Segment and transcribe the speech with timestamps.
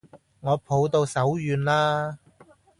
[0.39, 2.17] 我抱到手軟啦